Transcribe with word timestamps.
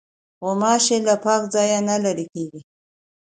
غوماشې 0.43 0.97
له 1.07 1.15
پاک 1.25 1.41
ځای 1.53 1.69
نه 1.89 1.95
لیري 2.03 2.25
کېږي. 2.33 2.61